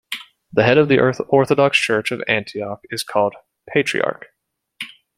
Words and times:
The 0.51 0.63
head 0.63 0.79
of 0.79 0.87
the 0.89 0.97
Orthodox 0.99 1.79
Church 1.79 2.09
of 2.11 2.23
Antioch 2.27 2.81
is 2.89 3.03
called 3.03 3.35
Patriarch. 3.71 4.29